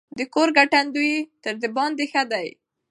[0.17, 2.47] د کور ګټندويه تر دباندي ښه دی.